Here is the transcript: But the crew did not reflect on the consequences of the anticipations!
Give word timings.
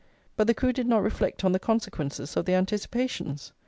But 0.35 0.47
the 0.47 0.55
crew 0.55 0.73
did 0.73 0.87
not 0.87 1.03
reflect 1.03 1.45
on 1.45 1.51
the 1.51 1.59
consequences 1.59 2.35
of 2.35 2.45
the 2.45 2.55
anticipations! 2.55 3.53